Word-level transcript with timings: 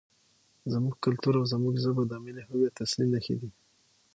زموږ 0.71 0.95
کلتور 1.05 1.33
او 1.39 1.45
ژبه 1.51 1.69
زموږ 1.85 2.05
د 2.07 2.13
ملي 2.23 2.43
هویت 2.49 2.75
اصلي 2.85 3.05
نښې 3.13 3.35
دي. 3.41 3.49